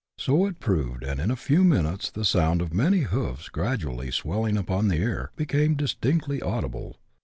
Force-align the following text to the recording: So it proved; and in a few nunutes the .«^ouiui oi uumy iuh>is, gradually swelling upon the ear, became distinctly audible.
So 0.17 0.47
it 0.47 0.59
proved; 0.59 1.03
and 1.03 1.19
in 1.19 1.29
a 1.29 1.35
few 1.35 1.63
nunutes 1.63 2.11
the 2.11 2.21
.«^ouiui 2.21 2.61
oi 2.63 2.65
uumy 2.65 3.07
iuh>is, 3.09 3.49
gradually 3.49 4.09
swelling 4.09 4.57
upon 4.57 4.87
the 4.87 4.95
ear, 4.97 5.29
became 5.35 5.75
distinctly 5.75 6.41
audible. 6.41 6.97